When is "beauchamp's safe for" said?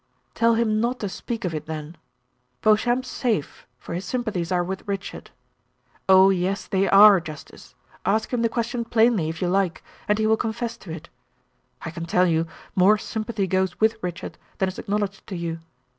2.63-3.93